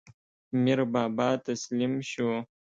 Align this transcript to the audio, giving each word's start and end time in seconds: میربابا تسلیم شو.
میربابا 0.63 1.29
تسلیم 1.45 1.93
شو. 2.11 2.27